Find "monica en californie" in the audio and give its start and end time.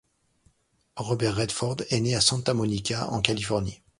2.55-3.83